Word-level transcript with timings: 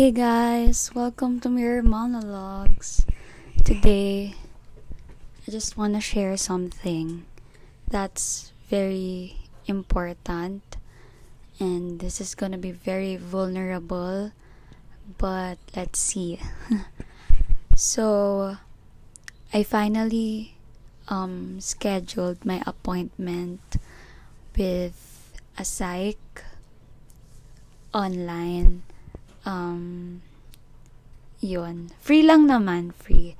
Hey 0.00 0.12
guys, 0.12 0.90
welcome 0.94 1.40
to 1.40 1.50
Mirror 1.50 1.82
Monologues. 1.82 3.04
Today, 3.66 4.32
I 5.46 5.50
just 5.50 5.76
want 5.76 5.92
to 5.92 6.00
share 6.00 6.38
something 6.38 7.26
that's 7.86 8.50
very 8.70 9.36
important, 9.66 10.64
and 11.60 12.00
this 12.00 12.18
is 12.18 12.34
gonna 12.34 12.56
be 12.56 12.72
very 12.72 13.16
vulnerable, 13.16 14.32
but 15.18 15.58
let's 15.76 16.00
see. 16.00 16.40
so, 17.76 18.56
I 19.52 19.62
finally 19.62 20.56
um, 21.08 21.60
scheduled 21.60 22.46
my 22.46 22.62
appointment 22.64 23.76
with 24.56 24.96
a 25.58 25.64
psych 25.66 26.42
online 27.92 28.80
um, 29.44 30.20
yun. 31.40 31.90
Free 32.00 32.22
lang 32.22 32.46
naman, 32.48 32.92
free. 32.92 33.36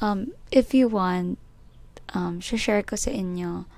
Um, 0.00 0.32
if 0.50 0.72
you 0.72 0.88
want, 0.88 1.38
um, 2.12 2.40
share 2.40 2.82
ko 2.82 2.96
sa 2.96 3.12
inyo. 3.12 3.68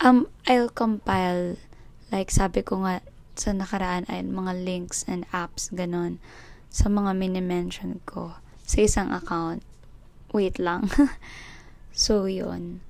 Um, 0.00 0.28
I'll 0.48 0.72
compile, 0.72 1.60
like 2.12 2.32
sabi 2.32 2.64
ko 2.64 2.84
nga 2.84 3.04
sa 3.36 3.52
nakaraan 3.52 4.04
ay 4.08 4.24
mga 4.24 4.52
links 4.64 5.04
and 5.08 5.24
apps, 5.32 5.72
ganon, 5.72 6.20
sa 6.68 6.88
mga 6.88 7.16
mini-mention 7.16 8.04
ko 8.04 8.36
sa 8.64 8.84
isang 8.84 9.10
account. 9.10 9.64
Wait 10.30 10.60
lang. 10.60 10.86
so, 11.92 12.30
yun. 12.30 12.84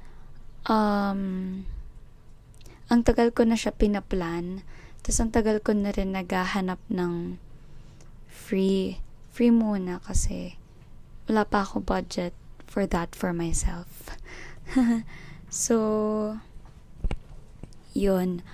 Um, 0.68 1.64
ang 2.90 3.00
tagal 3.06 3.32
ko 3.32 3.46
na 3.46 3.56
siya 3.56 3.72
pinaplan. 3.72 4.66
Tapos 5.00 5.18
ang 5.22 5.32
tagal 5.32 5.64
ko 5.64 5.72
na 5.72 5.94
rin 5.94 6.12
naghahanap 6.12 6.82
ng 6.92 7.40
free. 8.30 9.02
Free 9.34 9.50
muna 9.50 9.98
kasi 10.06 10.54
wala 11.26 11.42
pa 11.46 11.66
ako 11.66 11.82
budget 11.82 12.34
for 12.70 12.86
that 12.86 13.14
for 13.18 13.34
myself. 13.34 14.14
so, 15.50 16.38
yun. 17.94 18.46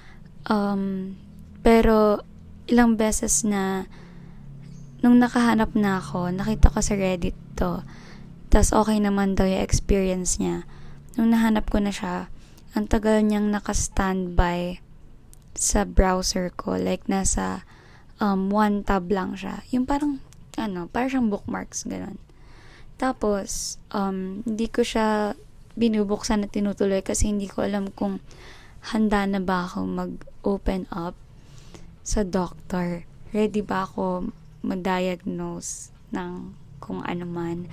Um, 0.48 1.16
pero, 1.60 2.24
ilang 2.66 2.96
beses 2.96 3.44
na 3.44 3.86
nung 5.04 5.20
nakahanap 5.20 5.76
na 5.76 6.00
ako, 6.00 6.32
nakita 6.32 6.72
ko 6.72 6.80
sa 6.80 6.96
Reddit 6.96 7.36
to. 7.54 7.84
Tapos 8.48 8.72
okay 8.72 8.98
naman 8.98 9.36
daw 9.36 9.44
yung 9.44 9.62
experience 9.62 10.40
niya. 10.40 10.64
Nung 11.14 11.30
nahanap 11.30 11.68
ko 11.68 11.78
na 11.78 11.92
siya, 11.92 12.32
ang 12.76 12.88
tagal 12.88 13.24
niyang 13.24 13.48
naka-standby 13.52 14.80
sa 15.56 15.88
browser 15.88 16.52
ko. 16.52 16.76
Like, 16.76 17.08
nasa 17.08 17.64
um, 18.20 18.48
one 18.48 18.84
tab 18.86 19.08
lang 19.08 19.36
siya. 19.36 19.64
Yung 19.72 19.84
parang, 19.84 20.20
ano, 20.56 20.88
parang 20.88 21.10
siyang 21.12 21.28
bookmarks, 21.32 21.84
ganun. 21.84 22.16
Tapos, 22.96 23.76
um, 23.92 24.40
hindi 24.44 24.66
ko 24.72 24.80
siya 24.80 25.36
binubuksan 25.76 26.48
at 26.48 26.52
tinutuloy 26.56 27.04
kasi 27.04 27.28
hindi 27.28 27.44
ko 27.46 27.68
alam 27.68 27.92
kung 27.92 28.24
handa 28.92 29.28
na 29.28 29.44
ba 29.44 29.68
ako 29.68 29.84
mag-open 29.84 30.88
up 30.88 31.12
sa 32.00 32.24
doctor. 32.24 33.04
Ready 33.36 33.60
ba 33.60 33.84
ako 33.84 34.32
mag-diagnose 34.64 35.92
ng 36.16 36.56
kung 36.80 37.04
ano 37.04 37.24
man. 37.28 37.68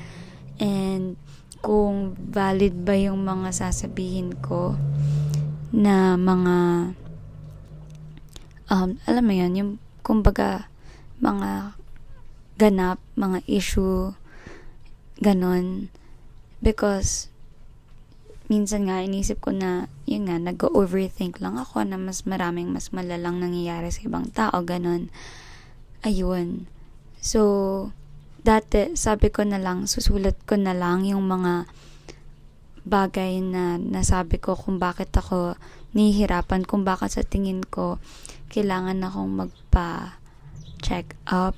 And 0.59 1.15
kung 1.63 2.19
valid 2.19 2.83
ba 2.83 2.99
yung 2.99 3.23
mga 3.23 3.55
sasabihin 3.55 4.35
ko 4.43 4.75
na 5.71 6.19
mga 6.19 6.57
um, 8.67 8.89
alam 9.07 9.23
mo 9.23 9.33
yun, 9.33 9.53
yung 9.55 9.71
kumbaga, 10.03 10.67
mga 11.23 11.79
ganap, 12.59 12.99
mga 13.15 13.41
issue, 13.49 14.13
ganon. 15.23 15.89
Because, 16.59 17.31
minsan 18.51 18.91
nga, 18.91 19.01
inisip 19.01 19.39
ko 19.39 19.55
na, 19.55 19.87
yun 20.05 20.27
nga, 20.27 20.37
nag-overthink 20.37 21.39
lang 21.39 21.55
ako 21.55 21.87
na 21.87 21.97
mas 21.97 22.27
maraming 22.27 22.69
mas 22.69 22.91
malalang 22.91 23.39
nangyayari 23.39 23.89
sa 23.89 24.03
ibang 24.05 24.29
tao, 24.29 24.61
ganon. 24.61 25.07
Ayun. 26.03 26.67
So, 27.23 27.89
dati, 28.43 28.99
sabi 28.99 29.31
ko 29.31 29.47
na 29.47 29.57
lang, 29.57 29.87
susulat 29.87 30.35
ko 30.43 30.59
na 30.59 30.75
lang 30.75 31.07
yung 31.07 31.23
mga 31.23 31.71
bagay 32.83 33.39
na 33.39 33.79
nasabi 33.79 34.43
ko 34.43 34.59
kung 34.59 34.75
bakit 34.75 35.07
ako 35.15 35.55
nihihirapan, 35.95 36.67
kung 36.67 36.83
bakit 36.83 37.15
sa 37.15 37.23
tingin 37.23 37.63
ko 37.63 38.03
kailangan 38.53 39.01
akong 39.01 39.33
magpa-check 39.33 41.17
up. 41.25 41.57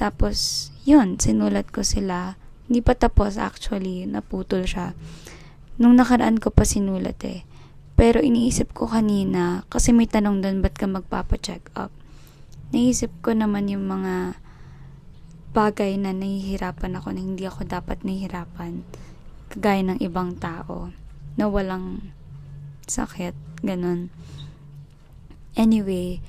Tapos, 0.00 0.72
yun, 0.88 1.20
sinulat 1.20 1.68
ko 1.68 1.84
sila. 1.84 2.40
Hindi 2.64 2.80
pa 2.80 2.96
tapos 2.96 3.36
actually, 3.36 4.08
naputol 4.08 4.64
siya. 4.64 4.96
Nung 5.76 6.00
nakaraan 6.00 6.40
ko 6.40 6.48
pa 6.48 6.64
sinulat 6.64 7.20
eh. 7.28 7.44
Pero 8.00 8.24
iniisip 8.24 8.72
ko 8.72 8.88
kanina, 8.88 9.68
kasi 9.68 9.92
may 9.92 10.08
tanong 10.08 10.40
doon, 10.40 10.64
ba't 10.64 10.72
ka 10.72 10.88
magpapa-check 10.88 11.68
up? 11.76 11.92
Naisip 12.72 13.12
ko 13.20 13.36
naman 13.36 13.68
yung 13.68 13.84
mga 13.84 14.40
bagay 15.56 15.96
na 15.96 16.12
nahihirapan 16.12 17.00
ako 17.00 17.16
na 17.16 17.20
hindi 17.24 17.48
ako 17.48 17.64
dapat 17.64 18.04
nahihirapan. 18.04 18.84
Kagaya 19.48 19.80
ng 19.84 20.00
ibang 20.04 20.36
tao 20.36 20.92
na 21.40 21.48
walang 21.48 22.12
sakit, 22.84 23.32
ganun. 23.64 24.12
Anyway, 25.56 26.20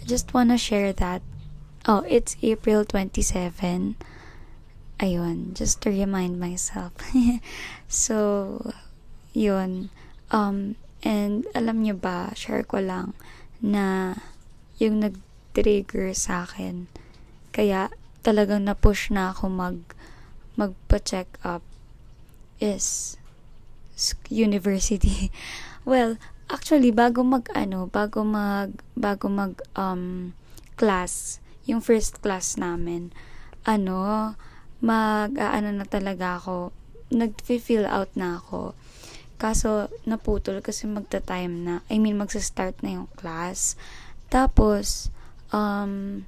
I 0.00 0.04
just 0.04 0.34
wanna 0.36 0.58
share 0.60 0.92
that. 0.92 1.22
Oh, 1.88 2.04
it's 2.06 2.36
April 2.42 2.84
27. 2.84 3.96
Ayun, 5.00 5.54
just 5.54 5.80
to 5.82 5.90
remind 5.90 6.40
myself. 6.40 6.92
so, 7.88 8.72
yun. 9.32 9.88
Um, 10.30 10.76
and 11.04 11.46
alam 11.54 11.84
niyo 11.84 12.00
ba, 12.00 12.32
share 12.36 12.64
ko 12.64 12.80
lang 12.80 13.12
na 13.60 14.16
yung 14.76 15.00
nag-trigger 15.00 16.12
sa 16.12 16.44
akin. 16.44 16.88
Kaya 17.52 17.88
talagang 18.20 18.68
na-push 18.68 19.08
na 19.08 19.32
ako 19.32 19.48
mag 19.48 19.78
magpa-check 20.56 21.36
up 21.44 21.60
is 22.60 23.16
university. 24.28 25.30
well, 25.84 26.16
actually 26.46 26.94
bago 26.94 27.26
mag 27.26 27.46
ano, 27.54 27.90
bago 27.90 28.22
mag 28.22 28.70
bago 28.94 29.26
mag 29.26 29.58
um 29.74 30.34
class, 30.78 31.42
yung 31.66 31.82
first 31.82 32.22
class 32.22 32.54
namin, 32.60 33.10
ano, 33.66 34.34
mag 34.78 35.34
uh, 35.34 35.50
ano 35.52 35.74
na 35.74 35.86
talaga 35.88 36.38
ako, 36.38 36.70
nag-fill 37.10 37.86
out 37.86 38.12
na 38.14 38.38
ako. 38.38 38.76
Kaso 39.36 39.92
naputol 40.08 40.64
kasi 40.64 40.88
magta-time 40.88 41.54
na. 41.60 41.74
I 41.92 42.00
mean 42.00 42.16
magsa-start 42.16 42.80
na 42.80 42.96
yung 43.02 43.10
class. 43.18 43.76
Tapos 44.32 45.12
um 45.50 46.24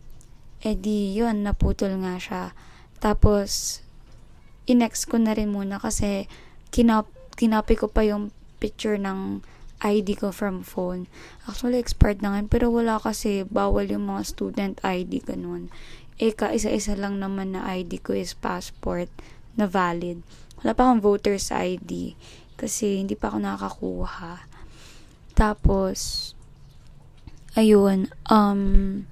edi 0.60 1.14
yun 1.14 1.46
naputol 1.46 1.94
nga 2.02 2.18
siya. 2.18 2.44
Tapos 2.98 3.80
inex 4.68 5.08
ko 5.08 5.16
na 5.16 5.32
rin 5.32 5.48
muna 5.48 5.80
kasi 5.80 6.28
kinap 6.68 7.08
kinapi 7.38 7.78
ko 7.78 7.86
pa 7.88 8.02
yung 8.04 8.34
picture 8.58 8.98
ng 8.98 9.40
ID 9.78 10.18
ko 10.18 10.34
from 10.34 10.66
phone. 10.66 11.06
Actually, 11.46 11.78
expired 11.78 12.18
na 12.18 12.34
nga. 12.34 12.42
Pero 12.50 12.74
wala 12.74 12.98
kasi, 12.98 13.46
bawal 13.46 13.90
yung 13.90 14.10
mga 14.10 14.22
student 14.26 14.74
ID, 14.82 15.22
ganun. 15.22 15.70
Eh, 16.18 16.34
kaisa-isa 16.34 16.98
lang 16.98 17.22
naman 17.22 17.54
na 17.54 17.62
ID 17.70 18.02
ko 18.02 18.10
is 18.14 18.34
passport 18.34 19.06
na 19.54 19.70
valid. 19.70 20.22
Wala 20.62 20.74
pa 20.74 20.90
akong 20.90 21.02
voter's 21.02 21.54
ID. 21.54 22.18
Kasi, 22.58 22.98
hindi 22.98 23.14
pa 23.14 23.30
ako 23.30 23.38
nakakakuha. 23.38 24.34
Tapos, 25.38 26.34
ayun, 27.54 28.10
um, 28.26 29.06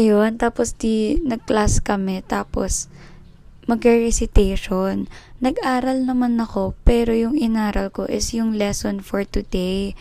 ayun, 0.00 0.40
tapos 0.40 0.72
di, 0.72 1.20
nag-class 1.20 1.84
kami. 1.84 2.24
Tapos, 2.24 2.88
mag-recitation. 3.68 5.06
Nag-aral 5.44 6.08
naman 6.08 6.40
ako, 6.40 6.72
pero 6.88 7.12
yung 7.12 7.36
inaral 7.36 7.92
ko 7.92 8.08
is 8.08 8.32
yung 8.32 8.56
lesson 8.56 9.04
for 9.04 9.28
today. 9.28 9.92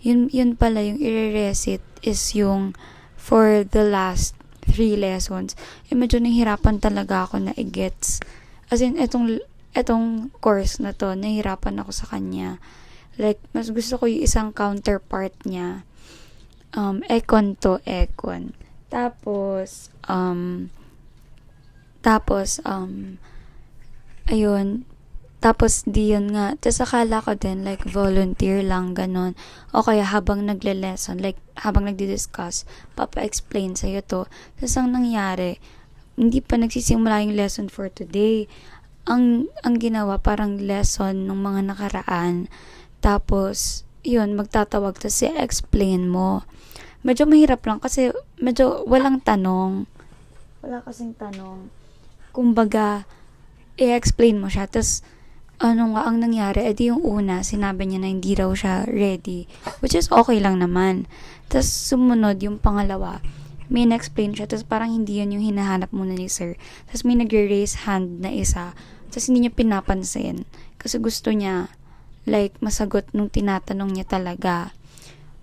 Yun, 0.00 0.32
yun 0.32 0.56
pala 0.56 0.80
yung 0.80 0.98
i-recite 0.98 1.84
is 2.00 2.32
yung 2.32 2.72
for 3.14 3.62
the 3.62 3.84
last 3.84 4.34
three 4.64 4.96
lessons. 4.96 5.54
Eh, 5.92 5.94
medyo 5.94 6.18
nahihirapan 6.18 6.80
talaga 6.80 7.28
ako 7.28 7.38
na 7.38 7.52
i-gets. 7.54 8.18
As 8.72 8.80
in, 8.80 8.96
etong, 8.96 9.44
etong 9.76 10.32
course 10.40 10.80
na 10.80 10.96
to, 10.96 11.12
nahihirapan 11.12 11.84
ako 11.84 11.92
sa 11.92 12.08
kanya. 12.08 12.58
Like, 13.20 13.38
mas 13.52 13.68
gusto 13.68 14.00
ko 14.00 14.08
yung 14.08 14.24
isang 14.24 14.48
counterpart 14.56 15.36
niya. 15.44 15.84
Um, 16.72 17.04
econ 17.12 17.60
to 17.60 17.84
econ. 17.84 18.56
Tapos, 18.88 19.92
um, 20.08 20.72
tapos, 22.02 22.58
um, 22.66 23.16
ayun, 24.26 24.82
tapos 25.42 25.82
di 25.82 26.14
yun 26.14 26.30
nga. 26.34 26.54
Tapos 26.58 26.86
akala 26.86 27.18
ko 27.18 27.34
din 27.34 27.66
like 27.66 27.82
volunteer 27.82 28.62
lang 28.62 28.94
ganun. 28.94 29.34
O 29.74 29.82
kaya 29.82 30.06
habang 30.06 30.46
nagle-lesson, 30.46 31.18
like 31.18 31.38
habang 31.58 31.90
nagdi-discuss, 31.90 32.62
papa-explain 32.94 33.74
sa'yo 33.74 34.06
to. 34.06 34.30
Tapos 34.58 34.74
ang 34.78 34.94
nangyari, 34.94 35.58
hindi 36.14 36.38
pa 36.38 36.54
nagsisimula 36.58 37.26
yung 37.26 37.34
lesson 37.34 37.66
for 37.66 37.90
today. 37.90 38.46
Ang, 39.10 39.50
ang 39.66 39.82
ginawa 39.82 40.22
parang 40.22 40.62
lesson 40.62 41.26
ng 41.26 41.38
mga 41.42 41.74
nakaraan. 41.74 42.46
Tapos, 43.02 43.82
yun, 44.06 44.38
magtatawag. 44.38 44.94
Tapos 44.94 45.26
i-explain 45.26 46.06
mo. 46.06 46.46
Medyo 47.02 47.26
mahirap 47.26 47.66
lang 47.66 47.82
kasi 47.82 48.14
medyo 48.38 48.86
walang 48.86 49.18
tanong. 49.18 49.90
Wala 50.62 50.78
kasing 50.86 51.18
tanong. 51.18 51.81
Kumbaga, 52.32 53.04
i-explain 53.76 54.40
mo 54.40 54.48
siya. 54.48 54.68
Tapos, 54.68 55.04
ano 55.62 55.94
nga 55.94 56.10
ang 56.10 56.18
nangyari, 56.18 56.66
edi 56.66 56.90
yung 56.90 57.06
una, 57.06 57.46
sinabi 57.46 57.86
niya 57.86 58.02
na 58.02 58.10
hindi 58.10 58.34
raw 58.34 58.50
siya 58.50 58.82
ready. 58.90 59.46
Which 59.78 59.94
is 59.94 60.10
okay 60.10 60.42
lang 60.42 60.58
naman. 60.58 61.06
Tapos 61.46 61.70
sumunod 61.70 62.42
yung 62.42 62.58
pangalawa, 62.58 63.22
may 63.70 63.86
na-explain 63.86 64.34
siya, 64.34 64.50
tapos 64.50 64.66
parang 64.66 64.90
hindi 64.90 65.22
yun 65.22 65.38
yung 65.38 65.44
hinahanap 65.54 65.94
muna 65.94 66.18
ni 66.18 66.26
sir. 66.26 66.58
Tapos 66.90 67.06
may 67.06 67.14
nagre-raise 67.14 67.86
hand 67.86 68.20
na 68.20 68.34
isa, 68.34 68.74
tapos 69.08 69.30
hindi 69.30 69.46
niya 69.46 69.54
pinapansin. 69.54 70.48
Kasi 70.82 70.98
gusto 70.98 71.30
niya, 71.30 71.70
like, 72.26 72.58
masagot 72.58 73.06
nung 73.14 73.30
tinatanong 73.30 73.94
niya 73.94 74.18
talaga. 74.18 74.74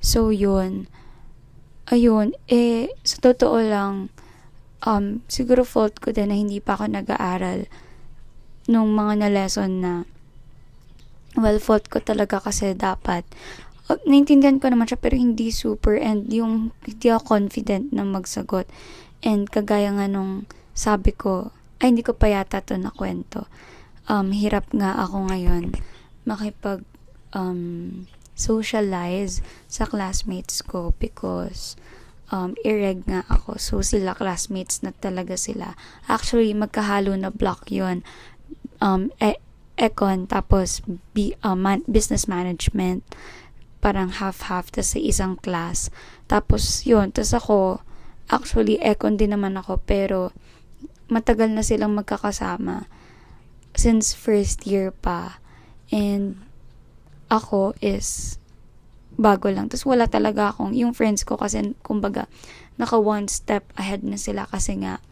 So, 0.04 0.36
yun. 0.36 0.92
Ayun, 1.88 2.36
eh, 2.52 2.92
sa 3.08 3.24
totoo 3.24 3.64
lang, 3.64 4.12
um, 4.86 5.24
siguro 5.32 5.68
fault 5.68 6.00
ko 6.00 6.14
din 6.14 6.32
na 6.32 6.38
hindi 6.38 6.60
pa 6.64 6.76
ako 6.78 6.92
nag-aaral 6.92 7.68
nung 8.70 8.94
mga 8.94 9.26
na-lesson 9.26 9.72
na 9.82 9.94
well, 11.40 11.58
fault 11.58 11.90
ko 11.90 12.04
talaga 12.04 12.38
kasi 12.44 12.78
dapat 12.78 13.26
uh, 13.90 13.98
naintindihan 14.06 14.62
ko 14.62 14.70
naman 14.70 14.86
siya 14.86 15.02
pero 15.02 15.18
hindi 15.18 15.50
super 15.50 15.98
and 15.98 16.30
yung 16.30 16.76
hindi 16.86 17.08
ako 17.10 17.40
confident 17.40 17.90
na 17.90 18.06
magsagot. 18.06 18.70
And 19.20 19.52
kagaya 19.52 19.92
nga 19.96 20.08
nung 20.08 20.48
sabi 20.78 21.12
ko 21.12 21.52
ay 21.84 21.96
hindi 21.96 22.04
ko 22.04 22.16
pa 22.16 22.32
yata 22.32 22.64
to 22.64 22.80
na 22.80 22.92
kwento 22.92 23.48
um, 24.10 24.32
hirap 24.32 24.68
nga 24.72 24.96
ako 25.00 25.32
ngayon 25.32 25.76
makipag 26.24 26.84
um, 27.32 28.06
socialize 28.34 29.44
sa 29.68 29.84
classmates 29.84 30.64
ko 30.64 30.96
because 30.98 31.76
um, 32.32 32.56
ireg 32.66 33.06
nga 33.06 33.26
ako. 33.30 33.58
So, 33.62 33.74
sila 33.82 34.18
classmates 34.18 34.82
na 34.82 34.96
talaga 34.96 35.36
sila. 35.36 35.78
Actually, 36.10 36.54
magkahalo 36.54 37.14
na 37.18 37.30
block 37.30 37.70
yon 37.70 38.02
um, 38.82 39.14
e- 39.22 39.42
econ, 39.80 40.26
tapos 40.28 40.82
B, 41.14 41.36
uh, 41.44 41.56
man, 41.56 41.86
business 41.88 42.28
management, 42.28 43.04
parang 43.80 44.12
half-half, 44.20 44.72
tas 44.74 44.96
sa 44.96 45.00
isang 45.00 45.40
class. 45.40 45.88
Tapos, 46.28 46.84
yun, 46.84 47.12
tas 47.16 47.32
ako, 47.32 47.80
actually, 48.28 48.76
econ 48.84 49.16
din 49.16 49.32
naman 49.32 49.56
ako, 49.56 49.80
pero 49.84 50.36
matagal 51.10 51.50
na 51.50 51.66
silang 51.66 51.96
magkakasama 51.96 52.86
since 53.74 54.12
first 54.12 54.68
year 54.68 54.92
pa. 54.92 55.40
And, 55.90 56.50
ako 57.30 57.78
is 57.80 58.38
bago 59.20 59.52
lang. 59.52 59.68
Tapos 59.68 59.84
wala 59.84 60.08
talaga 60.08 60.56
akong, 60.56 60.72
yung 60.72 60.96
friends 60.96 61.28
ko 61.28 61.36
kasi, 61.36 61.76
kumbaga, 61.84 62.32
naka 62.80 62.96
one 62.96 63.28
step 63.28 63.68
ahead 63.76 64.00
na 64.08 64.16
sila 64.16 64.48
kasi 64.48 64.80
nga, 64.80 65.04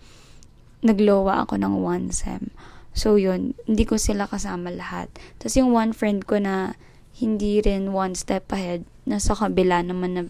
naglowa 0.79 1.43
ako 1.43 1.59
ng 1.59 1.75
one 1.83 2.15
sem. 2.15 2.47
So, 2.95 3.19
yun, 3.19 3.53
hindi 3.69 3.85
ko 3.85 3.99
sila 3.99 4.25
kasama 4.25 4.73
lahat. 4.73 5.11
Tapos, 5.37 5.53
yung 5.59 5.75
one 5.75 5.91
friend 5.93 6.25
ko 6.25 6.39
na 6.41 6.79
hindi 7.19 7.61
rin 7.61 7.93
one 7.93 8.17
step 8.17 8.49
ahead, 8.49 8.87
nasa 9.05 9.37
kabila 9.37 9.83
naman 9.85 10.17
na, 10.17 10.23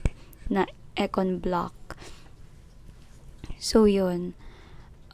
na 0.51 0.63
econ 0.97 1.39
block. 1.39 1.95
So, 3.61 3.87
yun. 3.87 4.35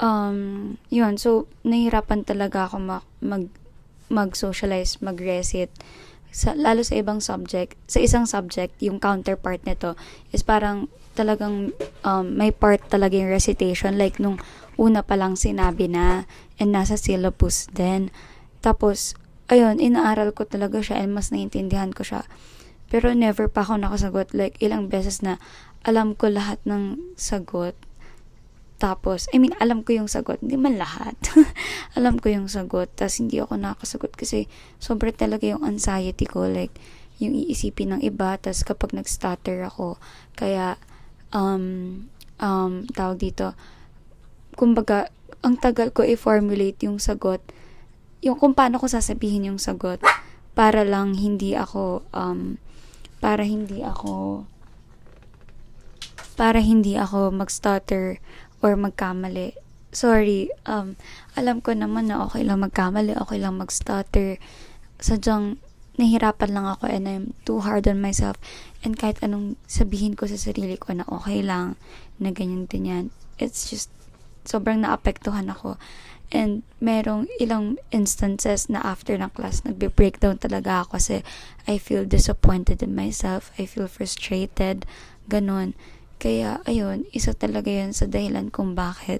Um, 0.01 0.81
yun. 0.89 1.21
So, 1.21 1.45
nahihirapan 1.62 2.25
talaga 2.25 2.65
ako 2.71 2.81
mag, 2.81 3.06
mag, 3.21 3.45
mag-socialize, 4.10 5.04
mag-resit. 5.06 5.69
Sa, 6.33 6.57
lalo 6.57 6.81
sa 6.81 6.97
ibang 6.97 7.21
subject. 7.21 7.77
Sa 7.85 8.01
isang 8.01 8.25
subject, 8.25 8.81
yung 8.81 8.97
counterpart 8.97 9.62
nito 9.69 9.94
is 10.33 10.41
parang 10.41 10.89
talagang 11.13 11.77
um, 12.01 12.25
may 12.25 12.50
part 12.50 12.81
talaga 12.89 13.13
yung 13.13 13.30
recitation. 13.30 14.01
Like, 14.01 14.18
nung 14.18 14.41
una 14.75 15.06
pa 15.06 15.13
lang 15.13 15.38
sinabi 15.38 15.85
na 15.85 16.25
and 16.57 16.74
nasa 16.74 16.97
syllabus 16.97 17.69
din. 17.69 18.09
Tapos, 18.65 19.13
ayun, 19.53 19.77
inaaral 19.77 20.33
ko 20.33 20.50
talaga 20.50 20.81
siya 20.81 21.06
and 21.06 21.13
mas 21.13 21.30
naiintindihan 21.30 21.94
ko 21.94 22.01
siya. 22.01 22.25
Pero 22.89 23.13
never 23.13 23.45
pa 23.45 23.62
ako 23.62 23.77
nakasagot. 23.77 24.33
Like, 24.33 24.57
ilang 24.57 24.89
beses 24.89 25.21
na 25.21 25.38
alam 25.86 26.18
ko 26.18 26.33
lahat 26.33 26.57
ng 26.65 27.13
sagot. 27.13 27.77
Tapos, 28.83 29.31
I 29.31 29.39
mean, 29.39 29.56
alam 29.63 29.80
ko 29.88 29.95
yung 29.95 30.12
sagot. 30.12 30.44
Hindi 30.44 30.59
man 30.59 30.75
lahat. 30.75 31.15
alam 31.97 32.19
ko 32.19 32.27
yung 32.27 32.51
sagot. 32.51 32.91
Tapos, 33.00 33.15
hindi 33.24 33.39
ako 33.39 33.56
nakasagot 33.56 34.12
kasi 34.12 34.51
sobrang 34.75 35.15
talaga 35.15 35.47
yung 35.47 35.63
anxiety 35.63 36.27
ko. 36.27 36.44
Like, 36.51 36.75
yung 37.24 37.31
iisipin 37.31 37.95
ng 37.95 38.01
iba. 38.03 38.35
Tapos, 38.35 38.68
kapag 38.68 38.91
nag-stutter 38.91 39.63
ako, 39.63 39.95
kaya, 40.35 40.75
um, 41.31 42.12
um, 42.44 42.83
tawag 42.91 43.24
dito, 43.24 43.56
kumbaga, 44.59 45.07
ang 45.39 45.56
tagal 45.63 45.95
ko 45.95 46.03
i-formulate 46.03 46.83
yung 46.83 47.00
sagot, 47.00 47.39
yung 48.19 48.36
kung 48.36 48.51
paano 48.51 48.83
ko 48.83 48.91
sasabihin 48.91 49.47
yung 49.47 49.63
sagot, 49.63 50.03
para 50.59 50.83
lang 50.83 51.15
hindi 51.15 51.56
ako, 51.56 52.03
um, 52.12 52.59
para 53.24 53.47
hindi 53.47 53.79
ako, 53.79 54.44
para 56.36 56.59
hindi 56.59 57.00
ako 57.00 57.31
mag-stutter 57.31 58.19
or 58.63 58.80
magkamali. 58.80 59.60
Sorry, 59.94 60.50
um, 60.65 60.95
alam 61.38 61.62
ko 61.62 61.75
naman 61.75 62.10
na 62.10 62.24
okay 62.25 62.42
lang 62.42 62.63
magkamali, 62.63 63.13
okay 63.19 63.38
lang 63.38 63.60
mag-stutter. 63.60 64.42
Sadyang 64.98 65.62
nahirapan 66.00 66.50
lang 66.50 66.65
ako 66.65 66.89
and 66.89 67.06
I'm 67.06 67.25
too 67.45 67.62
hard 67.62 67.86
on 67.86 68.01
myself. 68.01 68.42
And 68.81 68.98
kahit 68.98 69.21
anong 69.21 69.62
sabihin 69.69 70.18
ko 70.18 70.25
sa 70.25 70.39
sarili 70.39 70.80
ko 70.81 70.98
na 70.98 71.06
okay 71.06 71.45
lang, 71.45 71.77
na 72.18 72.33
ganyan 72.33 72.65
din 72.65 72.89
yan, 72.89 73.06
it's 73.38 73.69
just 73.69 73.94
sobrang 74.48 74.81
naapektuhan 74.81 75.54
ako. 75.54 75.77
And 76.33 76.65
merong 76.81 77.30
ilang 77.38 77.77
instances 77.94 78.65
na 78.65 78.81
after 78.81 79.13
ng 79.13 79.30
class, 79.38 79.62
nagbe-breakdown 79.62 80.42
talaga 80.42 80.81
ako 80.81 80.98
kasi 80.98 81.15
I 81.70 81.77
feel 81.77 82.10
disappointed 82.10 82.82
in 82.82 82.98
myself. 82.98 83.53
I 83.62 83.70
feel 83.70 83.86
frustrated. 83.86 84.89
Ganon. 85.29 85.77
Kaya, 86.24 86.63
ayun, 86.63 87.03
isa 87.12 87.36
talaga 87.36 87.68
yun 87.68 87.92
sa 87.92 88.08
dahilan 88.08 88.48
kung 88.48 88.80
bakit 88.80 89.20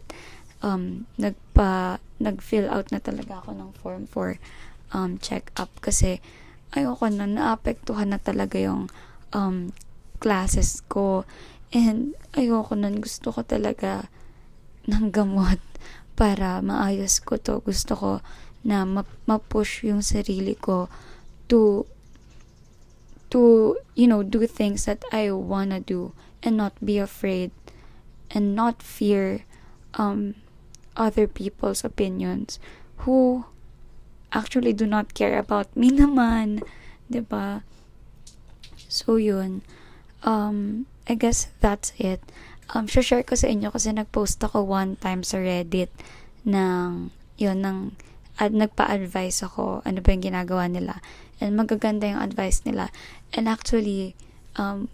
um, 0.64 1.04
nagpa, 1.20 2.00
nag-fill 2.24 2.72
out 2.72 2.96
na 2.96 3.04
talaga 3.04 3.44
ako 3.44 3.52
ng 3.60 3.72
form 3.76 4.08
for 4.08 4.40
um, 4.96 5.20
check-up. 5.20 5.68
Kasi, 5.84 6.24
ayoko 6.72 7.12
na, 7.12 7.28
naapektuhan 7.28 8.16
na 8.16 8.24
talaga 8.24 8.56
yung 8.56 8.88
um, 9.36 9.76
classes 10.24 10.80
ko. 10.88 11.28
And, 11.76 12.16
ayoko 12.40 12.80
na, 12.80 12.88
gusto 12.96 13.36
ko 13.36 13.44
talaga 13.44 14.08
ng 14.88 15.12
gamot 15.12 15.60
para 16.20 16.64
maayos 16.64 17.20
ko 17.20 17.36
to. 17.36 17.60
Gusto 17.68 18.00
ko 18.00 18.12
na 18.64 18.88
ma-push 18.88 19.84
yung 19.84 20.00
sarili 20.00 20.56
ko 20.56 20.88
to 21.52 21.84
to 23.28 23.76
you 24.00 24.08
know 24.08 24.24
do 24.24 24.48
things 24.48 24.88
that 24.88 25.04
I 25.12 25.36
wanna 25.36 25.84
do 25.84 26.16
and 26.44 26.58
not 26.60 26.76
be 26.84 27.00
afraid 27.00 27.52
and 28.32 28.56
not 28.56 28.84
fear 28.84 29.48
um 29.96 30.36
other 30.94 31.26
people's 31.26 31.84
opinions 31.84 32.60
who 33.08 33.46
actually 34.32 34.74
do 34.74 34.86
not 34.86 35.14
care 35.14 35.40
about 35.40 35.72
me 35.76 35.90
naman 36.02 36.62
'di 37.10 37.24
ba 37.26 37.64
so 38.92 39.16
yun 39.18 39.64
um 40.24 40.86
I 41.04 41.20
guess 41.20 41.52
that's 41.60 41.92
it 42.00 42.24
um, 42.72 42.88
share 42.88 43.24
ko 43.24 43.36
sa 43.36 43.52
inyo 43.52 43.70
kasi 43.74 43.92
nag-post 43.92 44.40
ako 44.40 44.64
one 44.64 44.96
time 44.98 45.22
sa 45.22 45.40
Reddit 45.40 45.92
ng, 46.48 47.12
yun, 47.36 47.60
ng, 47.60 47.80
at 48.42 48.56
nagpa-advise 48.56 49.46
ako 49.46 49.86
ano 49.86 50.00
ba 50.02 50.10
yung 50.16 50.26
ginagawa 50.26 50.66
nila. 50.72 51.04
And 51.38 51.60
magaganda 51.60 52.10
yung 52.10 52.24
advice 52.24 52.66
nila. 52.66 52.90
And 53.36 53.52
actually, 53.52 54.16
um, 54.58 54.90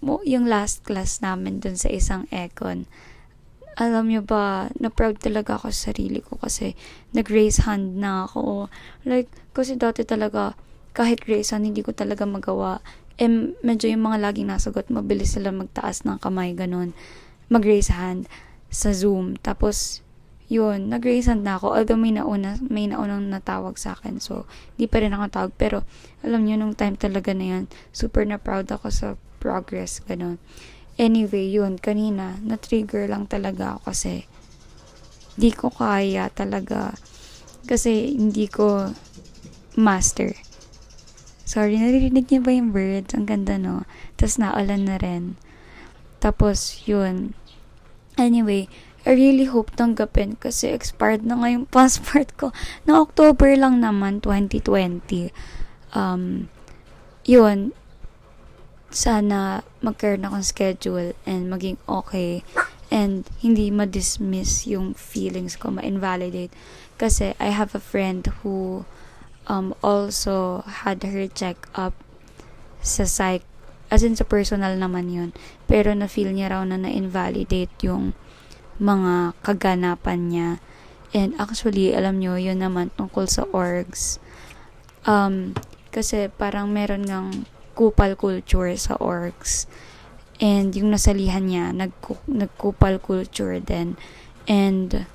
mo, 0.00 0.20
yung 0.24 0.48
last 0.48 0.84
class 0.84 1.20
namin 1.24 1.60
dun 1.60 1.76
sa 1.76 1.88
isang 1.88 2.28
econ, 2.32 2.88
alam 3.80 4.10
nyo 4.10 4.20
ba, 4.20 4.68
na-proud 4.76 5.22
talaga 5.22 5.56
ako 5.56 5.72
sa 5.72 5.92
sarili 5.92 6.20
ko 6.20 6.36
kasi 6.36 6.76
nag-raise 7.16 7.64
hand 7.64 7.96
na 7.96 8.28
ako. 8.28 8.68
Like, 9.08 9.30
kasi 9.56 9.78
dati 9.80 10.04
talaga, 10.04 10.58
kahit 10.92 11.24
raise 11.24 11.54
hand, 11.54 11.64
hindi 11.64 11.80
ko 11.80 11.94
talaga 11.96 12.28
magawa 12.28 12.82
eh, 13.20 13.28
medyo 13.60 13.92
yung 13.92 14.08
mga 14.08 14.32
laging 14.32 14.48
nasagot, 14.48 14.88
mabilis 14.88 15.36
sila 15.36 15.52
magtaas 15.52 16.08
ng 16.08 16.16
kamay, 16.24 16.56
ganun. 16.56 16.96
Mag-raise 17.52 17.92
hand 17.92 18.24
sa 18.72 18.96
Zoom. 18.96 19.36
Tapos, 19.44 20.00
yun, 20.48 20.88
nag-resend 20.88 21.44
na 21.44 21.60
ako. 21.60 21.76
Although 21.76 22.00
may 22.00 22.16
nauna, 22.16 22.56
may 22.64 22.88
naunang 22.88 23.28
natawag 23.28 23.76
sa 23.76 23.92
akin. 23.92 24.24
So, 24.24 24.48
di 24.80 24.88
pa 24.88 25.04
rin 25.04 25.12
ako 25.12 25.24
tawag. 25.28 25.52
Pero, 25.60 25.84
alam 26.24 26.48
nyo, 26.48 26.56
nung 26.56 26.72
time 26.72 26.96
talaga 26.96 27.36
na 27.36 27.44
yan, 27.44 27.64
super 27.92 28.24
na 28.24 28.40
proud 28.40 28.72
ako 28.72 28.88
sa 28.88 29.06
progress, 29.40 30.04
ganun. 30.04 30.36
Anyway, 31.00 31.48
yun, 31.48 31.80
kanina, 31.80 32.36
na-trigger 32.44 33.08
lang 33.08 33.24
talaga 33.24 33.80
ako 33.80 33.88
kasi, 33.88 34.28
di 35.40 35.48
ko 35.48 35.72
kaya 35.72 36.28
talaga. 36.28 36.92
Kasi, 37.64 38.12
hindi 38.12 38.44
ko 38.52 38.92
master. 39.80 40.36
Sorry, 41.48 41.80
naririnig 41.80 42.28
niyo 42.28 42.44
ba 42.44 42.52
yung 42.52 42.70
birds? 42.70 43.16
Ang 43.16 43.24
ganda, 43.24 43.56
no? 43.56 43.88
Tapos, 44.20 44.36
naulan 44.36 44.84
na 44.84 45.00
rin. 45.00 45.40
Tapos, 46.20 46.84
yun. 46.84 47.32
Anyway, 48.20 48.68
I 49.08 49.16
really 49.16 49.48
hope 49.48 49.72
tanggapin 49.72 50.36
kasi 50.36 50.68
expired 50.68 51.24
na 51.24 51.40
nga 51.40 51.48
yung 51.48 51.64
passport 51.74 52.36
ko. 52.36 52.52
Na 52.84 53.00
October 53.00 53.56
lang 53.56 53.80
naman, 53.80 54.20
2020. 54.20 55.32
Um, 55.96 56.52
yun, 57.24 57.72
sana 58.90 59.62
magkaroon 59.80 60.26
akong 60.26 60.46
schedule 60.46 61.14
and 61.22 61.46
maging 61.46 61.78
okay 61.86 62.42
and 62.90 63.30
hindi 63.38 63.70
ma-dismiss 63.70 64.66
yung 64.66 64.98
feelings 64.98 65.54
ko, 65.54 65.70
ma-invalidate. 65.70 66.50
Kasi 66.98 67.38
I 67.38 67.54
have 67.54 67.72
a 67.72 67.80
friend 67.80 68.26
who 68.42 68.84
um, 69.46 69.72
also 69.80 70.66
had 70.66 71.00
her 71.06 71.30
check-up 71.30 71.94
sa 72.82 73.06
psych, 73.06 73.46
as 73.94 74.02
in 74.02 74.18
sa 74.18 74.26
personal 74.26 74.74
naman 74.74 75.08
yun. 75.08 75.30
Pero 75.70 75.94
na-feel 75.94 76.34
niya 76.34 76.50
raw 76.50 76.62
na 76.66 76.76
na-invalidate 76.76 77.72
yung 77.86 78.12
mga 78.82 79.38
kaganapan 79.46 80.20
niya. 80.28 80.50
And 81.14 81.38
actually, 81.38 81.94
alam 81.94 82.18
nyo, 82.18 82.34
yun 82.34 82.58
naman 82.58 82.90
tungkol 82.98 83.30
sa 83.30 83.46
orgs. 83.54 84.18
Um, 85.06 85.54
kasi 85.94 86.26
parang 86.26 86.74
meron 86.74 87.06
ngang 87.06 87.46
kupal 87.80 88.12
culture 88.12 88.68
sa 88.76 89.00
orgs. 89.00 89.64
And 90.36 90.76
yung 90.76 90.92
nasalihan 90.92 91.48
niya, 91.48 91.72
nag 91.72 91.96
nagkupal 92.28 93.00
culture 93.00 93.56
din. 93.56 93.96
And 94.44 95.08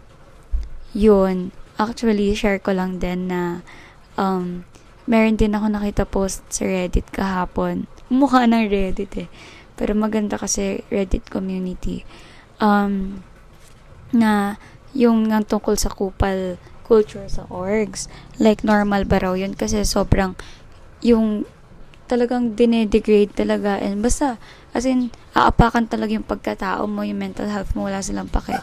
yun, 0.98 1.54
actually, 1.78 2.34
share 2.34 2.58
ko 2.58 2.74
lang 2.74 2.98
din 2.98 3.30
na 3.30 3.62
um, 4.18 4.66
meron 5.06 5.38
din 5.38 5.54
ako 5.54 5.70
nakita 5.70 6.10
post 6.10 6.42
sa 6.50 6.66
Reddit 6.66 7.06
kahapon. 7.14 7.86
Mukha 8.10 8.50
ng 8.50 8.66
Reddit 8.66 9.14
eh. 9.22 9.30
Pero 9.78 9.94
maganda 9.94 10.42
kasi 10.42 10.82
Reddit 10.90 11.30
community. 11.30 12.02
Um, 12.58 13.22
na 14.10 14.58
yung 14.96 15.30
nga 15.30 15.44
tungkol 15.46 15.78
sa 15.78 15.94
kupal 15.94 16.58
culture 16.86 17.26
sa 17.30 17.46
orgs. 17.50 18.10
Like, 18.42 18.62
normal 18.66 19.06
ba 19.06 19.22
raw 19.22 19.34
yun? 19.34 19.58
Kasi 19.58 19.84
sobrang, 19.84 20.38
yung 21.02 21.50
talagang 22.06 22.54
dinedegrade 22.54 23.34
talaga. 23.34 23.78
And 23.82 24.02
basta, 24.02 24.38
as 24.74 24.86
in, 24.86 25.14
aapakan 25.34 25.90
talaga 25.90 26.14
yung 26.14 26.28
pagkatao 26.28 26.86
mo, 26.86 27.02
yung 27.06 27.20
mental 27.20 27.50
health 27.50 27.74
mo, 27.74 27.90
wala 27.90 28.02
silang 28.02 28.30
pake. 28.30 28.58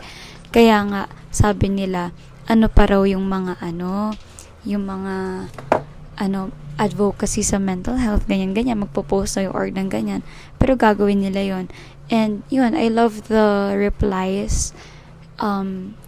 Kaya 0.55 0.83
nga, 0.89 1.03
sabi 1.35 1.71
nila, 1.71 2.15
ano 2.47 2.67
pa 2.67 2.91
raw 2.91 3.03
yung 3.07 3.27
mga 3.27 3.59
ano, 3.63 4.15
yung 4.63 4.87
mga, 4.87 5.15
ano, 6.19 6.51
advocacy 6.81 7.45
sa 7.45 7.61
mental 7.61 8.01
health, 8.01 8.25
ganyan-ganyan, 8.27 8.81
magpo-post 8.81 9.37
na 9.37 9.51
yung 9.51 9.55
org 9.55 9.73
ng 9.77 9.91
ganyan. 9.93 10.23
Pero 10.57 10.75
gagawin 10.75 11.21
nila 11.21 11.43
yon 11.45 11.67
And, 12.11 12.45
yun, 12.53 12.75
I 12.75 12.89
love 12.93 13.29
the 13.31 13.73
replies 13.77 14.75
um, 15.43 15.99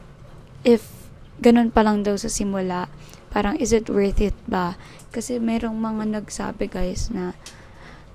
if 0.63 0.87
ganun 1.43 1.75
pa 1.75 1.83
lang 1.83 2.07
daw 2.07 2.15
sa 2.15 2.31
simula, 2.31 2.87
parang 3.35 3.59
is 3.59 3.75
it 3.75 3.91
worth 3.91 4.23
it 4.23 4.37
ba? 4.47 4.79
Kasi 5.15 5.39
merong 5.39 5.79
mga 5.79 6.11
nagsabi 6.11 6.67
guys 6.67 7.15
na 7.15 7.39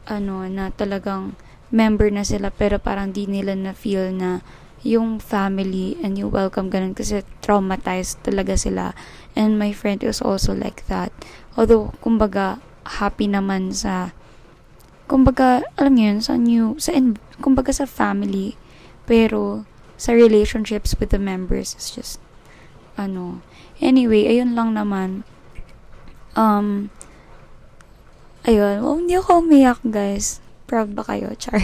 ano 0.03 0.43
na 0.51 0.67
talagang 0.75 1.39
member 1.71 2.11
na 2.11 2.27
sila 2.27 2.51
pero 2.51 2.75
parang 2.75 3.15
di 3.15 3.23
nila 3.23 3.55
na 3.55 3.71
feel 3.71 4.11
na 4.11 4.43
yung 4.83 5.19
family 5.19 5.95
and 6.03 6.19
you 6.19 6.27
welcome 6.27 6.67
ganun. 6.67 6.91
Kasi 6.91 7.23
traumatized 7.39 8.19
talaga 8.27 8.59
sila. 8.59 8.91
And 9.31 9.55
my 9.55 9.71
friend 9.71 10.03
is 10.03 10.19
also 10.19 10.51
like 10.51 10.83
that. 10.91 11.15
Although 11.55 11.95
kumbaga 12.03 12.59
happy 12.99 13.31
naman 13.31 13.71
sa 13.71 14.11
kumbaga 15.07 15.63
alam 15.79 15.95
niyo 15.95 16.05
yun 16.15 16.21
sa 16.21 16.33
new 16.35 16.65
sa 16.81 16.93
kumbaga 17.41 17.73
sa 17.73 17.89
family 17.89 18.59
pero 19.09 19.65
sa 19.99 20.13
relationships 20.13 20.95
with 20.99 21.09
the 21.09 21.21
members 21.21 21.73
is 21.79 21.91
just 21.91 22.19
ano. 22.99 23.39
Anyway 23.79 24.27
ayun 24.27 24.53
lang 24.57 24.75
naman 24.75 25.23
um 26.35 26.89
ayun. 28.45 28.81
Oh, 28.81 28.97
hindi 28.97 29.15
ako 29.17 29.45
umiyak 29.45 29.81
guys. 29.85 30.41
Proud 30.69 30.93
ba 30.93 31.05
kayo? 31.05 31.33
Char. 31.41 31.61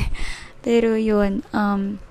Pero 0.66 0.98
yun 0.98 1.46
um 1.54 2.02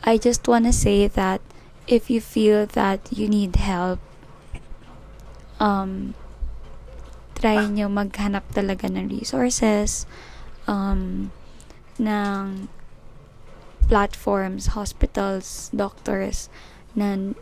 I 0.00 0.16
just 0.16 0.48
wanna 0.48 0.72
say 0.72 1.08
that 1.08 1.44
if 1.84 2.08
you 2.08 2.20
feel 2.20 2.64
that 2.72 3.04
you 3.12 3.28
need 3.28 3.60
help 3.60 4.00
um 5.60 6.16
try 7.36 7.60
nyo 7.68 7.88
maghanap 7.92 8.48
talaga 8.56 8.88
ng 8.88 9.12
resources 9.12 10.08
um 10.64 11.28
ng 12.00 12.68
platforms, 13.90 14.78
hospitals, 14.78 15.68
doctors 15.74 16.48
na 16.94 17.34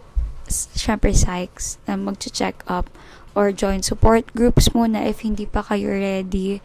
syempre 0.49 1.13
psychs 1.13 1.77
na 1.85 1.95
mag-check 2.01 2.65
up 2.65 2.89
or 3.35 3.53
join 3.53 3.83
support 3.83 4.33
groups 4.35 4.71
muna 4.71 5.05
if 5.05 5.21
hindi 5.21 5.47
pa 5.47 5.63
kayo 5.63 5.93
ready. 5.93 6.61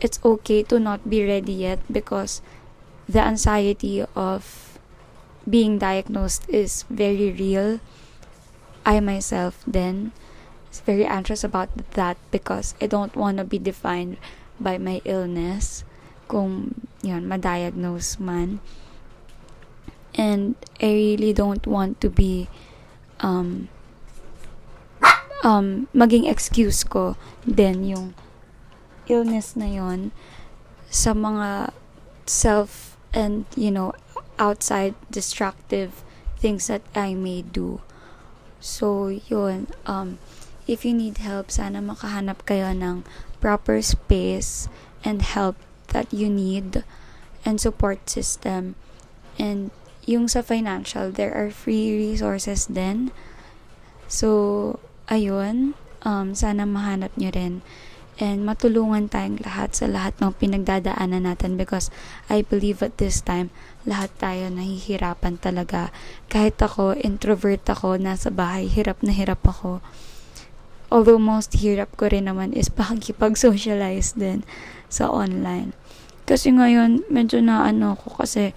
It's 0.00 0.18
okay 0.24 0.62
to 0.72 0.80
not 0.80 1.08
be 1.08 1.26
ready 1.26 1.68
yet 1.68 1.80
because 1.90 2.40
the 3.04 3.20
anxiety 3.20 4.00
of 4.16 4.78
being 5.48 5.78
diagnosed 5.78 6.48
is 6.48 6.84
very 6.88 7.32
real. 7.32 7.80
I 8.86 9.00
myself 9.00 9.60
then 9.66 10.12
is 10.72 10.80
very 10.80 11.04
anxious 11.04 11.44
about 11.44 11.68
that 11.94 12.16
because 12.30 12.74
I 12.80 12.86
don't 12.86 13.14
want 13.14 13.38
to 13.38 13.44
be 13.44 13.58
defined 13.58 14.16
by 14.58 14.78
my 14.78 15.02
illness 15.04 15.84
kung 16.30 16.86
yun, 17.02 17.26
ma-diagnose 17.26 18.20
man 18.22 18.60
and 20.14 20.54
I 20.80 20.86
really 20.92 21.32
don't 21.32 21.66
want 21.66 22.00
to 22.00 22.10
be 22.10 22.48
um 23.20 23.68
um 25.42 25.88
maging 25.96 26.28
excuse 26.28 26.84
ko 26.84 27.16
then 27.46 27.84
yung 27.84 28.14
illness 29.08 29.56
na 29.56 29.66
yon 29.66 30.12
sa 30.90 31.14
mga 31.16 31.72
self 32.26 32.96
and 33.14 33.46
you 33.56 33.70
know 33.70 33.92
outside 34.38 34.94
destructive 35.10 36.04
things 36.38 36.68
that 36.68 36.84
I 36.94 37.14
may 37.14 37.42
do 37.42 37.80
so 38.60 39.08
yun 39.08 39.68
um 39.84 40.20
if 40.68 40.84
you 40.84 40.94
need 40.94 41.18
help 41.18 41.50
sana 41.50 41.82
makahanap 41.82 42.46
kayo 42.46 42.70
ng 42.70 43.02
proper 43.40 43.82
space 43.82 44.68
and 45.02 45.24
help 45.24 45.56
that 45.90 46.12
you 46.12 46.28
need 46.28 46.84
and 47.42 47.58
support 47.58 48.06
system 48.06 48.76
and 49.40 49.72
yung 50.10 50.28
sa 50.28 50.42
financial, 50.42 51.14
there 51.14 51.30
are 51.30 51.54
free 51.54 51.94
resources 51.94 52.66
din. 52.66 53.14
So, 54.10 54.78
ayun, 55.10 55.74
um, 56.06 56.32
sana 56.32 56.64
mahanap 56.64 57.10
nyo 57.18 57.34
rin. 57.34 57.54
And 58.20 58.44
matulungan 58.44 59.08
tayong 59.08 59.40
lahat 59.40 59.72
sa 59.72 59.88
lahat 59.88 60.12
ng 60.20 60.36
pinagdadaanan 60.36 61.24
natin 61.24 61.56
because 61.56 61.88
I 62.28 62.44
believe 62.44 62.84
at 62.84 63.00
this 63.00 63.24
time, 63.24 63.48
lahat 63.88 64.12
tayo 64.20 64.52
nahihirapan 64.52 65.40
talaga. 65.40 65.88
Kahit 66.28 66.60
ako, 66.60 66.94
introvert 67.00 67.64
ako, 67.64 67.96
nasa 67.96 68.28
bahay, 68.28 68.68
hirap 68.68 69.00
na 69.00 69.16
hirap 69.16 69.40
ako. 69.48 69.80
Although 70.92 71.22
most 71.22 71.64
hirap 71.64 71.96
ko 71.96 72.12
rin 72.12 72.28
naman 72.28 72.52
is 72.52 72.68
pakikipag-socialize 72.78 74.14
din 74.20 74.44
sa 74.92 75.08
online. 75.08 75.72
Kasi 76.28 76.52
ngayon, 76.54 77.08
medyo 77.08 77.40
na 77.40 77.66
ano 77.66 77.96
ko 77.96 78.20
kasi 78.20 78.52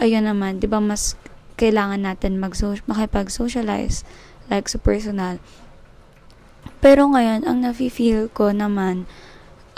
ayun 0.00 0.24
naman, 0.24 0.62
'di 0.62 0.70
ba 0.70 0.80
mas 0.80 1.18
kailangan 1.60 2.00
natin 2.06 2.40
mag 2.40 2.56
makipag-socialize 2.88 4.06
like 4.48 4.68
sa 4.68 4.78
personal. 4.80 5.36
Pero 6.82 7.06
ngayon, 7.06 7.46
ang 7.46 7.62
nafe-feel 7.62 8.26
ko 8.34 8.50
naman 8.50 9.06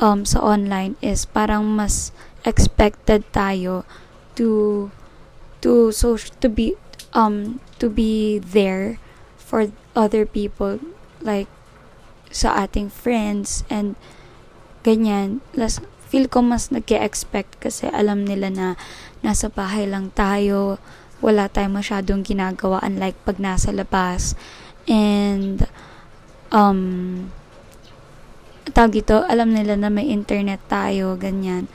um, 0.00 0.25
sa 0.25 0.40
online 0.40 0.96
is 1.04 1.28
parang 1.28 1.68
mas 1.68 2.11
expected 2.49 3.23
tayo 3.30 3.84
to 4.34 4.88
to 5.62 5.94
so 5.94 6.18
to 6.42 6.49
be 6.50 6.76
um 7.16 7.62
to 7.80 7.88
be 7.88 8.37
there 8.42 8.99
for 9.38 9.70
other 9.94 10.26
people 10.26 10.82
like 11.23 11.49
sa 12.34 12.66
ating 12.66 12.90
friends 12.90 13.62
and 13.70 13.94
ganyan. 14.82 15.38
Las, 15.54 15.78
feel 16.11 16.26
ko 16.26 16.42
mas 16.42 16.75
nag-expect 16.75 17.62
kasi 17.62 17.87
alam 17.94 18.26
nila 18.26 18.50
na 18.50 18.68
nasa 19.23 19.46
bahay 19.49 19.87
lang 19.87 20.11
tayo, 20.12 20.82
wala 21.23 21.46
tayong 21.46 21.80
masyadong 21.80 22.26
ginagawa 22.26 22.82
unlike 22.82 23.16
pag 23.23 23.38
nasa 23.38 23.70
labas. 23.70 24.34
And, 24.90 25.64
um, 26.54 26.80
tawag 28.70 29.02
ito, 29.02 29.26
alam 29.26 29.50
nila 29.50 29.75
na 29.75 29.90
may 29.90 30.06
internet 30.06 30.62
tayo, 30.70 31.18
ganyan. 31.18 31.66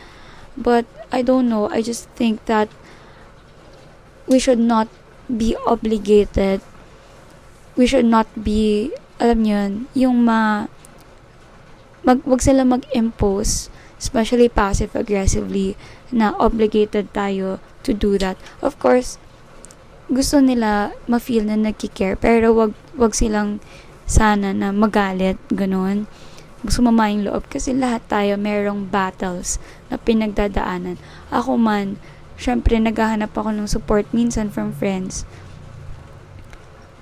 But, 0.55 0.87
I 1.11 1.21
don't 1.21 1.51
know, 1.51 1.67
I 1.67 1.83
just 1.83 2.07
think 2.15 2.47
that 2.47 2.71
we 4.25 4.39
should 4.39 4.63
not 4.63 4.87
be 5.27 5.53
obligated. 5.67 6.63
We 7.75 7.85
should 7.85 8.07
not 8.07 8.31
be, 8.33 8.95
alam 9.19 9.43
yun, 9.43 9.71
yung 9.91 10.23
ma, 10.23 10.71
mag, 12.07 12.23
wag 12.23 12.41
sila 12.41 12.63
mag-impose, 12.63 13.67
especially 13.99 14.47
passive-aggressively, 14.47 15.75
na 16.09 16.33
obligated 16.39 17.11
tayo 17.11 17.59
to 17.83 17.91
do 17.91 18.17
that. 18.17 18.39
Of 18.63 18.79
course, 18.79 19.19
gusto 20.09 20.41
nila 20.41 20.97
ma-feel 21.05 21.45
na 21.45 21.55
nagkikare, 21.55 22.17
pero 22.17 22.51
wag, 22.57 22.73
wag 22.97 23.13
silang 23.13 23.61
sana 24.09 24.57
na 24.57 24.73
magalit, 24.73 25.37
ganun. 25.53 26.09
Gusto 26.65 26.81
mamayang 26.81 27.29
loob 27.29 27.45
kasi 27.45 27.77
lahat 27.77 28.03
tayo 28.09 28.35
merong 28.35 28.89
battles 28.89 29.61
na 29.87 30.01
pinagdadaanan. 30.01 30.97
Ako 31.29 31.55
man, 31.55 32.01
syempre 32.35 32.75
naghahanap 32.81 33.31
ako 33.31 33.53
ng 33.53 33.69
support 33.69 34.09
minsan 34.11 34.49
from 34.49 34.73
friends. 34.73 35.29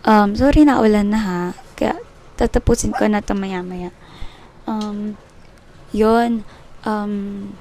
Um, 0.03 0.35
sorry 0.35 0.67
na 0.67 0.83
ulan 0.83 1.15
na 1.15 1.19
ha. 1.23 1.43
Kaya 1.79 1.97
tatapusin 2.35 2.91
ko 2.91 3.07
na 3.07 3.23
ito 3.23 3.33
maya-maya. 3.33 3.95
Um, 4.67 5.15
yon 5.95 6.43
um, 6.83 7.55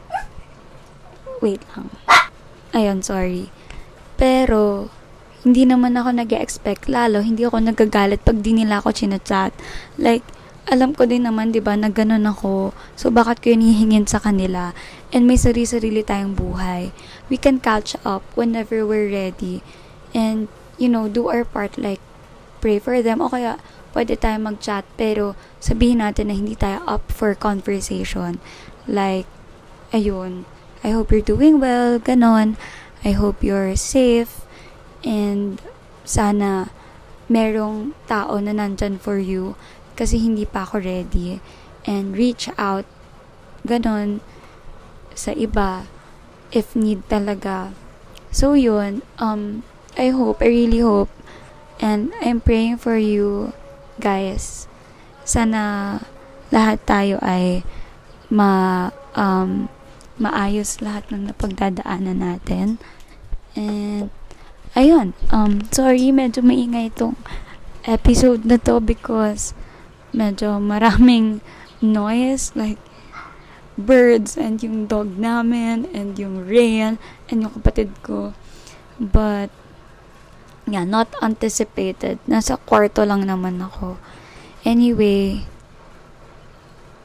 wait 1.40 1.62
lang. 1.72 1.88
Ayun, 2.76 3.00
sorry. 3.00 3.48
Pero, 4.20 4.92
hindi 5.46 5.62
naman 5.62 5.94
ako 5.94 6.26
nag 6.26 6.34
expect 6.34 6.90
lalo, 6.90 7.22
hindi 7.22 7.46
ako 7.46 7.62
nagagalit 7.62 8.18
pag 8.26 8.42
di 8.42 8.50
nila 8.50 8.82
ako 8.82 8.90
chinachat. 8.90 9.54
Like, 9.94 10.26
alam 10.66 10.90
ko 10.90 11.06
din 11.06 11.22
naman, 11.22 11.54
di 11.54 11.62
ba, 11.62 11.78
na 11.78 11.86
ganun 11.86 12.26
ako. 12.26 12.74
So, 12.98 13.14
bakit 13.14 13.46
ko 13.46 13.54
yun 13.54 14.10
sa 14.10 14.18
kanila? 14.18 14.74
And 15.14 15.30
may 15.30 15.38
sarili-sarili 15.38 16.02
tayong 16.02 16.34
buhay. 16.34 16.90
We 17.30 17.38
can 17.38 17.62
catch 17.62 17.94
up 18.02 18.26
whenever 18.34 18.82
we're 18.82 19.06
ready. 19.06 19.62
And, 20.10 20.50
you 20.82 20.90
know, 20.90 21.06
do 21.06 21.30
our 21.30 21.46
part 21.46 21.78
like, 21.78 22.02
pray 22.58 22.82
for 22.82 22.98
them. 22.98 23.22
O 23.22 23.30
kaya, 23.30 23.62
pwede 23.94 24.18
tayo 24.18 24.42
mag-chat, 24.42 24.82
pero 24.98 25.38
sabihin 25.62 26.02
natin 26.02 26.26
na 26.26 26.34
hindi 26.34 26.58
tayo 26.58 26.82
up 26.90 27.06
for 27.14 27.38
conversation. 27.38 28.42
Like, 28.90 29.30
ayun, 29.94 30.50
I 30.82 30.90
hope 30.90 31.14
you're 31.14 31.22
doing 31.22 31.62
well, 31.62 32.02
ganon. 32.02 32.58
I 33.06 33.14
hope 33.14 33.46
you're 33.46 33.78
safe 33.78 34.45
and 35.06 35.62
sana 36.02 36.74
merong 37.30 37.94
tao 38.10 38.42
na 38.42 38.50
nandyan 38.50 38.98
for 38.98 39.22
you 39.22 39.54
kasi 39.94 40.18
hindi 40.18 40.42
pa 40.42 40.66
ako 40.66 40.82
ready. 40.82 41.38
And 41.86 42.18
reach 42.18 42.50
out 42.58 42.84
ganon 43.62 44.20
sa 45.14 45.30
iba 45.30 45.86
if 46.50 46.74
need 46.74 47.06
talaga. 47.06 47.70
So 48.34 48.58
yun. 48.58 49.06
Um 49.22 49.62
I 49.96 50.12
hope 50.12 50.42
I 50.44 50.50
really 50.50 50.82
hope 50.82 51.08
and 51.80 52.12
I'm 52.20 52.42
praying 52.42 52.82
for 52.82 52.98
you 52.98 53.54
guys. 54.02 54.68
Sana 55.24 55.98
lahat 56.52 56.84
tayo 56.84 57.16
ay 57.24 57.64
ma 58.28 58.90
um, 59.16 59.70
maayos 60.20 60.84
lahat 60.84 61.08
ng 61.10 61.32
napagdadaanan 61.32 62.20
natin. 62.20 62.76
And 63.56 64.12
ayun, 64.76 65.16
um, 65.32 65.64
sorry, 65.72 66.12
medyo 66.12 66.44
maingay 66.44 66.92
itong 66.92 67.16
episode 67.88 68.44
na 68.44 68.60
to 68.60 68.76
because 68.78 69.56
medyo 70.12 70.60
maraming 70.60 71.40
noise, 71.80 72.52
like, 72.52 72.78
birds, 73.80 74.36
and 74.36 74.60
yung 74.60 74.84
dog 74.84 75.16
namin, 75.16 75.88
and 75.96 76.20
yung 76.20 76.44
rain, 76.44 77.00
and 77.32 77.36
yung 77.40 77.52
kapatid 77.56 77.92
ko. 78.04 78.36
But, 79.00 79.48
yeah, 80.68 80.84
not 80.84 81.12
anticipated. 81.24 82.20
Nasa 82.28 82.60
kwarto 82.60 83.04
lang 83.04 83.24
naman 83.28 83.60
ako. 83.60 83.96
Anyway, 84.64 85.48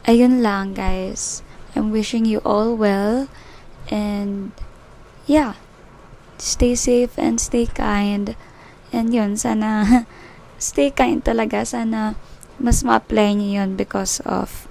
ayun 0.08 0.44
lang, 0.44 0.76
guys. 0.76 1.44
I'm 1.72 1.92
wishing 1.92 2.28
you 2.28 2.44
all 2.44 2.76
well, 2.76 3.32
and, 3.88 4.52
yeah, 5.24 5.56
stay 6.42 6.74
safe 6.74 7.14
and 7.22 7.38
stay 7.38 7.70
kind. 7.70 8.34
And 8.90 9.14
yun, 9.14 9.38
sana 9.38 9.86
stay 10.58 10.90
kind 10.90 11.22
talaga. 11.22 11.62
Sana 11.62 12.18
mas 12.58 12.82
ma-apply 12.82 13.38
niyo 13.38 13.62
yun 13.62 13.78
because 13.78 14.18
of 14.26 14.66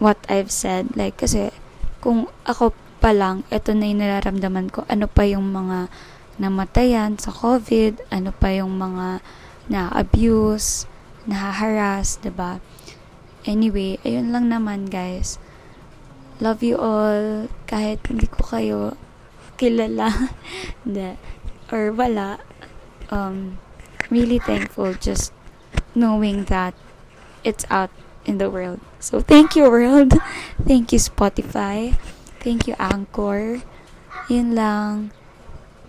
what 0.00 0.16
I've 0.32 0.48
said. 0.48 0.96
Like, 0.96 1.20
kasi 1.20 1.52
kung 2.00 2.32
ako 2.48 2.72
pa 3.04 3.12
lang, 3.12 3.44
ito 3.52 3.76
na 3.76 3.84
yung 3.84 4.00
nararamdaman 4.00 4.72
ko. 4.72 4.88
Ano 4.88 5.12
pa 5.12 5.28
yung 5.28 5.52
mga 5.52 5.92
namatayan 6.40 7.20
sa 7.20 7.28
COVID, 7.28 8.08
ano 8.08 8.32
pa 8.32 8.48
yung 8.56 8.80
mga 8.80 9.20
na-abuse, 9.68 10.88
na-harass, 11.28 12.16
ba 12.18 12.24
diba? 12.24 12.52
Anyway, 13.44 13.98
ayun 14.06 14.32
lang 14.32 14.48
naman 14.48 14.88
guys. 14.88 15.36
Love 16.42 16.62
you 16.64 16.78
all. 16.78 17.46
Kahit 17.66 18.02
hindi 18.06 18.26
ko 18.26 18.40
kayo 18.46 18.80
kilala. 19.62 20.10
Or 21.70 21.94
wala. 21.94 22.42
Um 23.14 23.62
really 24.10 24.42
thankful 24.42 24.98
just 24.98 25.30
knowing 25.94 26.50
that 26.50 26.74
it's 27.46 27.64
out 27.70 27.94
in 28.26 28.42
the 28.42 28.50
world. 28.50 28.82
So 28.98 29.22
thank 29.22 29.54
you 29.54 29.70
world. 29.70 30.18
Thank 30.66 30.90
you 30.90 30.98
Spotify. 30.98 31.94
Thank 32.42 32.66
you 32.66 32.74
Anchor. 32.82 33.62
Yun 34.26 34.58
lang. 34.58 35.14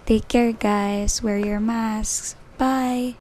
Take 0.05 0.29
care 0.29 0.53
guys. 0.53 1.25
Wear 1.25 1.41
your 1.41 1.59
masks. 1.59 2.37
Bye 2.61 3.17